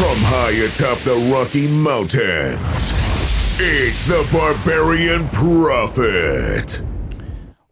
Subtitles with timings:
[0.00, 2.90] From high atop the Rocky Mountains,
[3.60, 6.80] it's the Barbarian Prophet.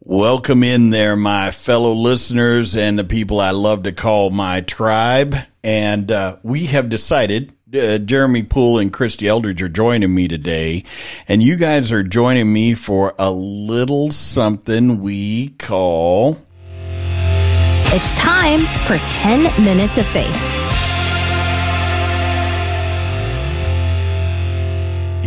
[0.01, 5.37] Welcome in there, my fellow listeners and the people I love to call my tribe.
[5.65, 10.85] And uh, we have decided, uh, Jeremy Poole and Christy Eldridge are joining me today.
[11.29, 16.37] And you guys are joining me for a little something we call.
[17.91, 20.48] It's time for 10 Minutes of Faith.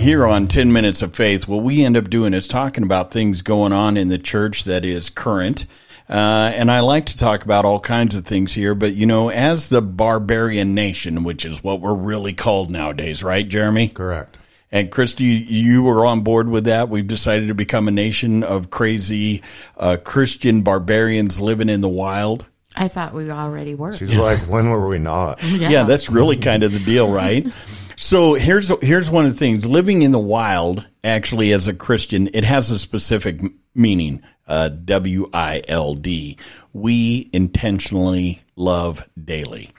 [0.02, 3.44] Here on 10 Minutes of Faith, what we end up doing is talking about things
[3.44, 5.68] going on in the church that is current.
[6.10, 9.30] Uh, and I like to talk about all kinds of things here, but you know,
[9.30, 13.90] as the barbarian nation, which is what we're really called nowadays, right, Jeremy?
[13.90, 14.40] Correct.
[14.72, 16.90] And Christy, you were on board with that.
[16.90, 19.44] We've decided to become a nation of crazy
[19.78, 22.46] uh, Christian barbarians living in the wild.
[22.76, 23.92] I thought we already were.
[23.92, 25.44] She's like, when were we not?
[25.44, 27.46] Yeah, yeah that's really kind of the deal, right?
[28.02, 32.30] So here's here's one of the things: living in the wild, actually, as a Christian,
[32.34, 33.40] it has a specific
[33.74, 34.22] meaning.
[34.48, 36.38] Uh, w I L D.
[36.74, 39.70] We intentionally love daily.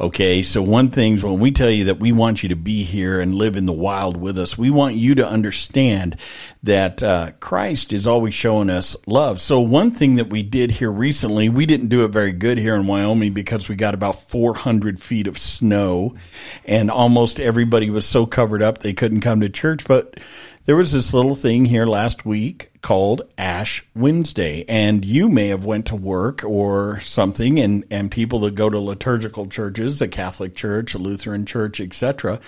[0.00, 3.20] Okay, so one thing's when we tell you that we want you to be here
[3.20, 6.16] and live in the wild with us, we want you to understand
[6.62, 9.40] that uh, Christ is always showing us love.
[9.40, 12.74] So one thing that we did here recently, we didn't do it very good here
[12.74, 16.14] in Wyoming because we got about 400 feet of snow,
[16.64, 19.84] and almost everybody was so covered up they couldn't come to church.
[19.86, 20.20] But
[20.68, 25.64] there was this little thing here last week called Ash Wednesday, and you may have
[25.64, 30.54] went to work or something, and and people that go to liturgical churches, the Catholic
[30.54, 32.38] Church, a Lutheran Church, etc.,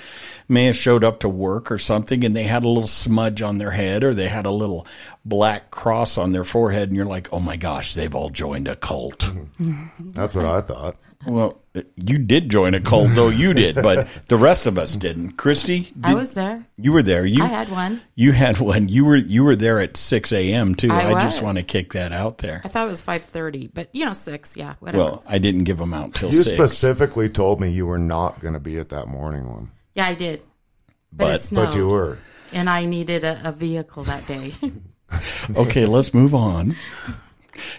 [0.48, 3.56] may have showed up to work or something, and they had a little smudge on
[3.56, 4.86] their head, or they had a little
[5.24, 8.76] black cross on their forehead, and you're like, oh my gosh, they've all joined a
[8.76, 9.32] cult.
[9.98, 10.96] That's what I thought.
[11.26, 11.60] Well,
[11.96, 15.32] you did join a cult, though you did, but the rest of us didn't.
[15.32, 16.64] Christy, did, I was there.
[16.78, 17.26] You were there.
[17.26, 18.00] You I had one.
[18.14, 18.88] You had one.
[18.88, 20.74] You were you were there at six a.m.
[20.74, 20.90] too.
[20.90, 22.62] I, I just want to kick that out there.
[22.64, 24.56] I thought it was five thirty, but you know six.
[24.56, 25.04] Yeah, whatever.
[25.04, 26.56] Well, I didn't give them out till you six.
[26.56, 29.70] specifically told me you were not going to be at that morning one.
[29.94, 30.42] Yeah, I did.
[31.12, 32.18] But but, But you were.
[32.52, 34.54] and I needed a, a vehicle that day.
[35.56, 36.76] okay, let's move on.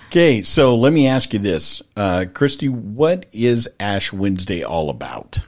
[0.08, 2.70] Okay, so let me ask you this, uh, Christy.
[2.70, 5.40] What is Ash Wednesday all about?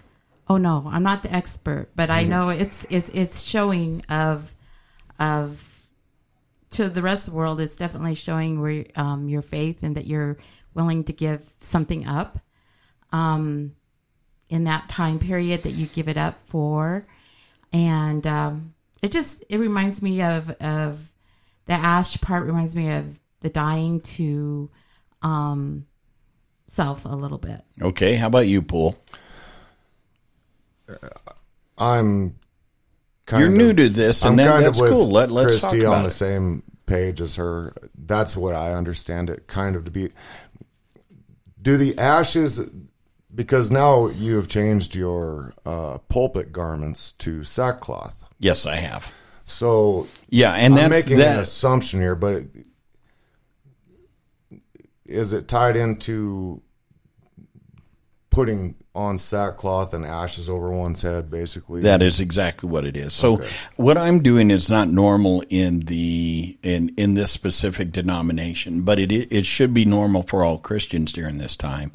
[0.53, 4.53] oh no, I'm not the expert, but I know it's it's it's showing of
[5.19, 5.69] of
[6.71, 7.61] to the rest of the world.
[7.61, 10.37] It's definitely showing where um, your faith and that you're
[10.73, 12.39] willing to give something up.
[13.11, 13.75] Um,
[14.49, 17.07] in that time period that you give it up for,
[17.71, 20.99] and um, it just it reminds me of of
[21.65, 24.71] the ash part reminds me of the dying to
[25.21, 25.85] um,
[26.67, 27.61] self a little bit.
[27.79, 28.97] Okay, how about you, Poole?
[31.77, 32.35] I'm
[33.25, 35.07] kind You're of, new to this, and I'm that, kind that's with cool.
[35.09, 36.13] Let, let's Christy talk on the it.
[36.13, 37.73] same page as her.
[37.95, 40.09] That's what I understand it kind of to be.
[41.61, 42.61] Do the ashes,
[43.33, 48.15] because now you have changed your uh, pulpit garments to sackcloth.
[48.39, 49.13] Yes, I have.
[49.45, 51.39] So Yeah, and I'm that's making an that.
[51.39, 52.47] assumption here, but it,
[55.13, 56.61] is it tied into
[58.29, 61.81] putting on sackcloth and ashes over one's head, basically?
[61.81, 63.13] That is exactly what it is.
[63.13, 63.39] So
[63.75, 69.11] what I'm doing is not normal in the in in this specific denomination, but it
[69.11, 71.91] it should be normal for all Christians during this time.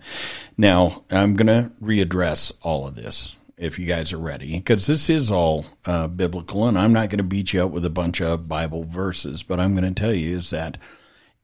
[0.56, 5.10] Now, I'm going to readdress all of this if you guys are ready because this
[5.10, 8.20] is all uh, biblical and I'm not going to beat you up with a bunch
[8.20, 10.78] of Bible verses, but I'm going to tell you is that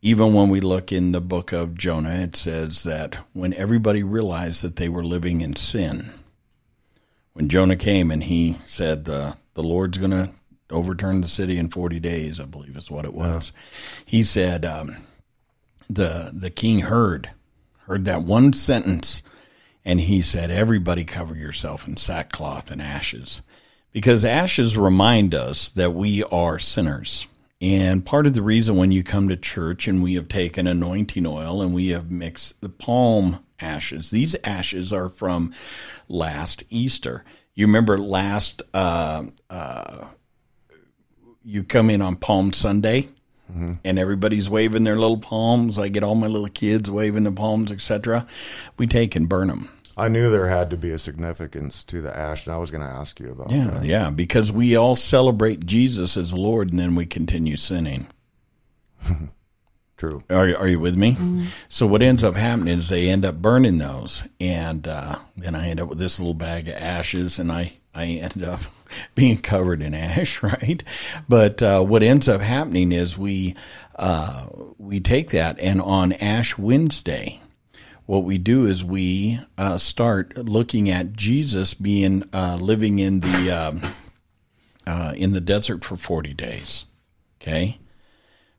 [0.05, 4.61] even when we look in the book of Jonah, it says that when everybody realized
[4.61, 6.13] that they were living in sin,
[7.33, 10.31] when Jonah came and he said, the, the Lord's going to
[10.69, 13.51] overturn the city in 40 days, I believe is what it was.
[14.05, 14.95] He said, um,
[15.89, 17.31] the, the king heard,
[17.87, 19.23] heard that one sentence
[19.87, 23.41] and he said, everybody cover yourself in sackcloth and ashes
[23.91, 27.27] because ashes remind us that we are sinners.
[27.65, 31.25] And part of the reason when you come to church and we have taken anointing
[31.25, 35.55] oil and we have mixed the palm ashes, these ashes are from
[36.07, 37.25] last Easter.
[37.55, 40.09] You remember last, uh, uh,
[41.43, 43.09] you come in on Palm Sunday
[43.83, 45.79] and everybody's waving their little palms.
[45.79, 48.27] I get all my little kids waving the palms, etc.
[48.77, 49.71] We take and burn them.
[49.97, 52.83] I knew there had to be a significance to the ash, and I was going
[52.85, 53.85] to ask you about Yeah, that.
[53.85, 58.09] yeah, because we all celebrate Jesus as Lord and then we continue sinning.
[59.97, 60.25] True.
[60.29, 61.17] Are, are you with me?
[61.69, 65.69] So what ends up happening is they end up burning those, and uh, then I
[65.69, 68.59] end up with this little bag of ashes, and I I end up
[69.15, 70.83] being covered in ash, right?
[71.29, 73.55] But uh, what ends up happening is we
[73.95, 74.49] uh,
[74.79, 77.41] we take that, and on Ash Wednesday,
[78.07, 83.51] what we do is we uh, start looking at Jesus being uh, living in the
[83.51, 83.83] um,
[84.87, 86.87] uh, in the desert for forty days.
[87.41, 87.79] Okay.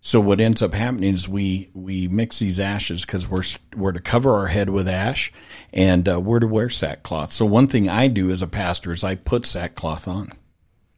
[0.02, 3.44] So what ends up happening is we we mix these ashes because we're
[3.76, 5.34] we're to cover our head with ash,
[5.74, 7.32] and uh, we're to wear sackcloth.
[7.32, 10.32] So one thing I do as a pastor is I put sackcloth on,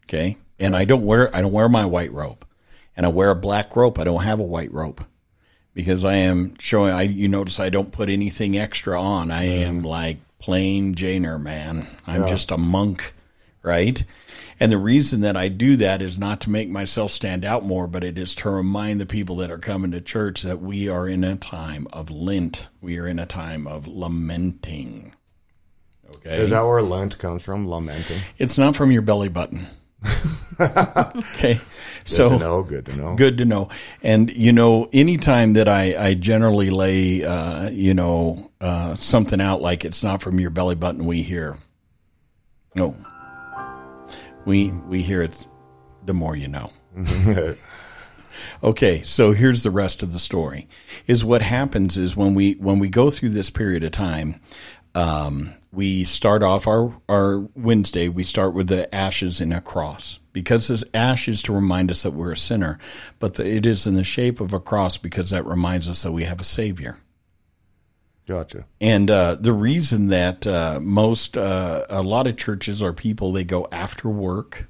[0.06, 2.46] okay, and I don't wear I don't wear my white robe,
[2.98, 3.98] and I wear a black robe.
[3.98, 5.06] I don't have a white robe
[5.78, 6.92] because I am showing.
[6.92, 9.30] I you notice I don't put anything extra on.
[9.30, 11.86] I am like plain Janer man.
[12.08, 13.14] I'm just a monk,
[13.62, 14.04] right?
[14.60, 17.86] And the reason that I do that is not to make myself stand out more,
[17.86, 21.08] but it is to remind the people that are coming to church that we are
[21.08, 22.70] in a time of Lent.
[22.82, 25.14] We are in a time of lamenting.
[26.16, 26.38] Okay.
[26.38, 27.70] Is that where Lent comes from?
[27.70, 28.22] Lamenting.
[28.40, 29.68] it's not from your belly button.
[30.60, 31.56] okay.
[31.56, 31.62] Good
[32.06, 32.64] So to know.
[32.64, 33.16] Good to know.
[33.16, 33.70] good to know.
[34.02, 39.62] And you know, anytime that I, I generally lay, uh, you know, uh, something out
[39.62, 41.58] like it's not from your belly button, we hear.
[42.76, 42.96] No,
[44.46, 45.46] we we hear it.
[46.06, 46.72] The more you know.
[48.62, 50.68] Okay, so here's the rest of the story.
[51.08, 54.40] Is what happens is when we when we go through this period of time,
[54.94, 58.10] um, we start off our our Wednesday.
[58.10, 62.04] We start with the ashes in a cross because this ash is to remind us
[62.04, 62.78] that we're a sinner,
[63.20, 66.12] but the, it is in the shape of a cross because that reminds us that
[66.12, 66.98] we have a Savior.
[68.28, 68.66] Gotcha.
[68.82, 73.46] And uh, the reason that uh, most, uh, a lot of churches are people, they
[73.46, 74.68] go after work,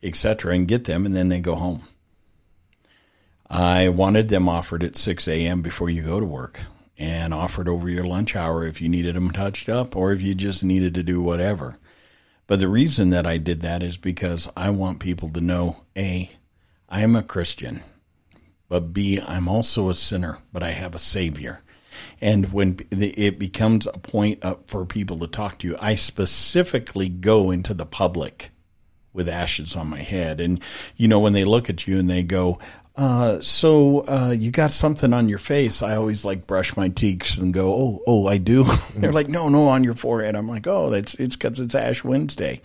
[0.00, 1.82] etc., and get them, and then they go home.
[3.50, 5.60] I wanted them offered at 6 a.m.
[5.60, 6.60] before you go to work
[6.98, 10.34] and offered over your lunch hour if you needed them touched up or if you
[10.34, 11.78] just needed to do whatever.
[12.46, 16.30] But the reason that I did that is because I want people to know A,
[16.88, 17.82] I am a Christian,
[18.68, 21.62] but B, I'm also a sinner, but I have a Savior.
[22.20, 27.08] And when it becomes a point up for people to talk to you, I specifically
[27.08, 28.50] go into the public
[29.12, 30.40] with ashes on my head.
[30.40, 30.60] And,
[30.96, 32.58] you know, when they look at you and they go,
[32.96, 35.82] uh, so, uh, you got something on your face.
[35.82, 38.64] I always like brush my cheeks and go, Oh, oh, I do.
[38.96, 40.36] They're like, no, no, on your forehead.
[40.36, 42.62] I'm like, Oh, that's, it's cause it's Ash Wednesday.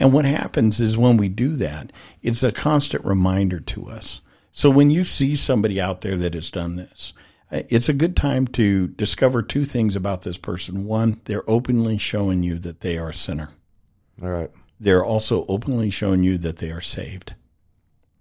[0.00, 4.20] And what happens is when we do that, it's a constant reminder to us.
[4.50, 7.12] So when you see somebody out there that has done this,
[7.52, 10.84] uh, it's a good time to discover two things about this person.
[10.84, 13.50] One, they're openly showing you that they are a sinner.
[14.20, 14.50] All right.
[14.80, 17.34] They're also openly showing you that they are saved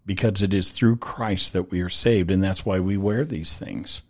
[0.10, 2.32] because it is through Christ that we are saved.
[2.32, 4.02] And that's why we wear these things.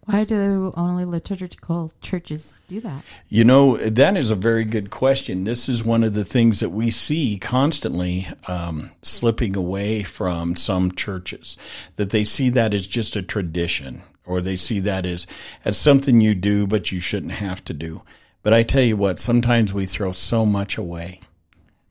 [0.00, 3.04] Why do only liturgical churches do that?
[3.28, 5.44] You know, that is a very good question.
[5.44, 10.90] This is one of the things that we see constantly um, slipping away from some
[10.90, 11.56] churches,
[11.94, 15.28] that they see that as just a tradition or they see that as,
[15.64, 18.02] as something you do, but you shouldn't have to do.
[18.42, 21.20] But I tell you what, sometimes we throw so much away.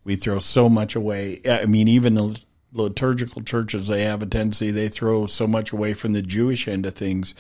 [0.09, 1.39] We throw so much away.
[1.47, 2.41] I mean, even the
[2.73, 6.88] liturgical churches, they have a tendency, they throw so much away from the Jewish end
[6.88, 7.35] of things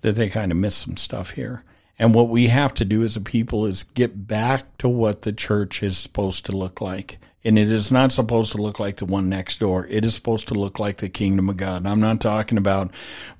[0.00, 1.62] that they kind of miss some stuff here.
[2.00, 5.32] And what we have to do as a people is get back to what the
[5.32, 7.18] church is supposed to look like.
[7.44, 9.86] And it is not supposed to look like the one next door.
[9.88, 11.86] It is supposed to look like the kingdom of God.
[11.86, 12.90] I'm not talking about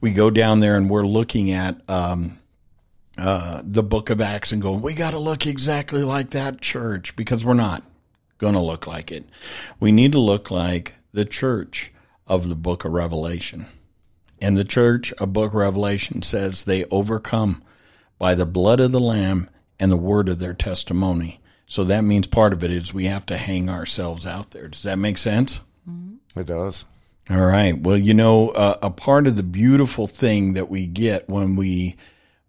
[0.00, 2.38] we go down there and we're looking at um,
[3.18, 7.16] uh, the book of Acts and going, we got to look exactly like that church
[7.16, 7.82] because we're not
[8.40, 9.24] going to look like it.
[9.78, 11.92] We need to look like the church
[12.26, 13.66] of the book of Revelation.
[14.40, 17.62] And the church of book of Revelation says they overcome
[18.18, 21.40] by the blood of the lamb and the word of their testimony.
[21.66, 24.68] So that means part of it is we have to hang ourselves out there.
[24.68, 25.60] Does that make sense?
[26.34, 26.84] It does.
[27.28, 27.78] All right.
[27.78, 31.96] Well, you know, uh, a part of the beautiful thing that we get when we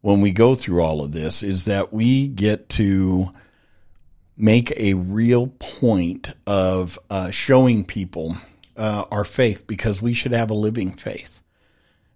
[0.01, 3.31] when we go through all of this is that we get to
[4.41, 8.35] make a real point of uh, showing people
[8.75, 11.41] uh, our faith because we should have a living faith.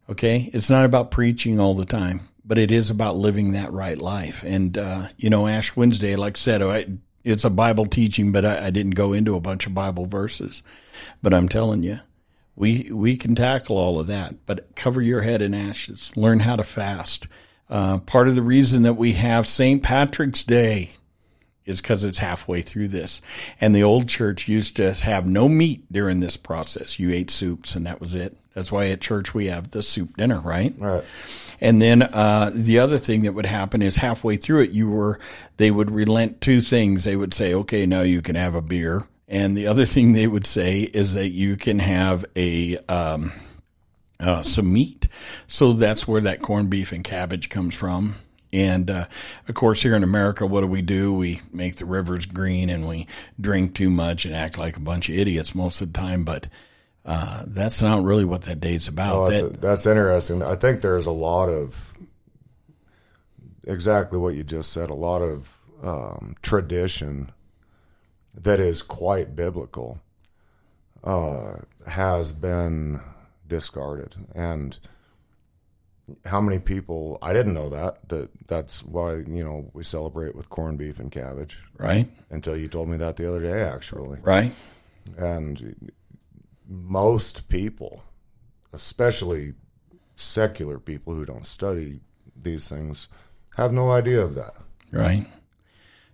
[0.10, 3.98] Okay, it's not about preaching all the time, but it is about living that right
[3.98, 4.44] life.
[4.44, 6.88] And uh, you know, Ash Wednesday, like I said, I,
[7.24, 10.64] it's a Bible teaching, but I, I didn't go into a bunch of Bible verses.
[11.22, 12.00] But I'm telling you,
[12.56, 14.46] we we can tackle all of that.
[14.48, 16.16] But cover your head in ashes.
[16.16, 17.28] Learn how to fast.
[17.68, 19.82] Uh, part of the reason that we have St.
[19.82, 20.92] Patrick's Day
[21.66, 23.22] is because it's halfway through this.
[23.60, 27.00] And the old church used to have no meat during this process.
[27.00, 28.38] You ate soups and that was it.
[28.54, 30.74] That's why at church we have the soup dinner, right?
[30.78, 31.04] Right.
[31.60, 35.20] And then uh, the other thing that would happen is halfway through it, you were
[35.58, 37.04] they would relent two things.
[37.04, 40.28] They would say, "Okay, now you can have a beer," and the other thing they
[40.28, 43.32] would say is that you can have a um,
[44.20, 45.08] uh, some meat.
[45.48, 48.16] So that's where that corned beef and cabbage comes from.
[48.56, 49.06] And uh,
[49.48, 51.14] of course, here in America, what do we do?
[51.14, 53.08] We make the rivers green and we
[53.40, 56.24] drink too much and act like a bunch of idiots most of the time.
[56.24, 56.48] But
[57.06, 59.16] uh, that's not really what that day's about.
[59.16, 60.42] Oh, that's, That- that's interesting.
[60.42, 61.94] I think there's a lot of
[63.66, 64.90] exactly what you just said.
[64.90, 67.32] A lot of um, tradition
[68.34, 70.00] that is quite biblical
[71.04, 71.58] uh,
[71.88, 73.02] has been
[73.48, 74.80] discarded, and
[76.26, 77.18] how many people?
[77.22, 78.08] I didn't know that.
[78.10, 81.58] That that's why you know we celebrate with corned beef and cabbage.
[81.78, 84.52] right, Until you told me that the other day, actually right,
[85.18, 85.76] and
[86.68, 88.04] most people,
[88.74, 89.54] especially
[90.16, 92.00] secular people who don't study
[92.42, 93.08] these things,
[93.58, 94.54] have no idea of that.
[94.92, 95.26] right.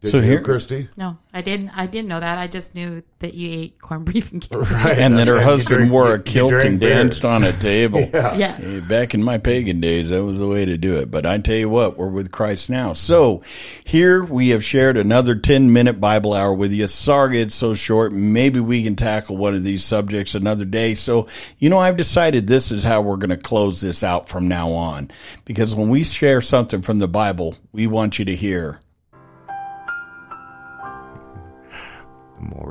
[0.01, 0.89] Did So you, here- Christy?
[0.97, 1.69] No, I didn't.
[1.77, 2.39] I didn't know that.
[2.39, 4.71] I just knew that you ate corned beef and cabbage.
[4.71, 5.43] Right, And that her right.
[5.43, 6.89] Husband drink- wore a kilt drink and beer.
[6.89, 7.99] danced on a table.
[8.01, 8.55] Yeah.
[8.57, 11.11] Hey, Back in my pagan days, that was the way to do it.
[11.11, 12.93] But I tell you what, we're with Christ now.
[12.93, 13.43] So
[13.85, 16.87] here we have shared another 10 minute Bible hour with you.
[16.87, 18.11] Sorry it's so short.
[18.11, 20.95] Maybe we can tackle one of these subjects another day.
[20.95, 21.27] So,
[21.59, 24.71] you know, I've decided this is how we're going to close this out from now
[24.71, 25.11] on.
[25.45, 28.79] Because when we share something from the Bible, we want you to hear
[32.41, 32.61] more